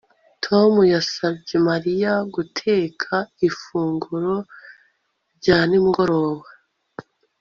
Tom 0.45 0.73
yasabye 0.93 1.55
Mariya 1.69 2.11
guteka 2.35 3.13
ifunguro 3.49 4.35
rya 5.37 5.57
nimugoroba 5.69 6.45